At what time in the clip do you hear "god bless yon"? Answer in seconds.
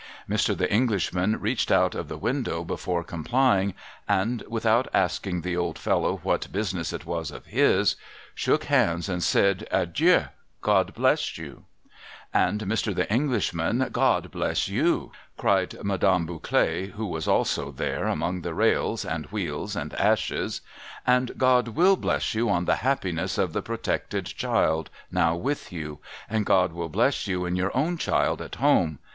13.91-14.99